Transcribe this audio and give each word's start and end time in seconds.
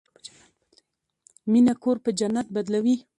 مینه 1.51 1.73
کور 1.83 1.97
په 2.03 2.09
جنت 2.19 2.47
بدلوي. 2.55 2.95